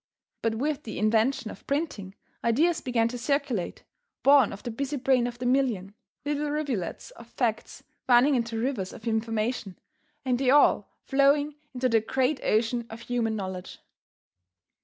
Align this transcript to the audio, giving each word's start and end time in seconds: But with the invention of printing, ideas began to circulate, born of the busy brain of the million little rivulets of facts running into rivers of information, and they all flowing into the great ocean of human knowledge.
But 0.41 0.55
with 0.55 0.81
the 0.81 0.97
invention 0.97 1.51
of 1.51 1.67
printing, 1.67 2.15
ideas 2.43 2.81
began 2.81 3.07
to 3.09 3.19
circulate, 3.19 3.83
born 4.23 4.51
of 4.51 4.63
the 4.63 4.71
busy 4.71 4.95
brain 4.97 5.27
of 5.27 5.37
the 5.37 5.45
million 5.45 5.93
little 6.25 6.49
rivulets 6.49 7.11
of 7.11 7.27
facts 7.27 7.83
running 8.09 8.33
into 8.33 8.57
rivers 8.57 8.93
of 8.93 9.07
information, 9.07 9.77
and 10.25 10.39
they 10.39 10.49
all 10.49 10.89
flowing 11.05 11.53
into 11.75 11.87
the 11.87 12.01
great 12.01 12.39
ocean 12.43 12.87
of 12.89 13.01
human 13.01 13.35
knowledge. 13.35 13.77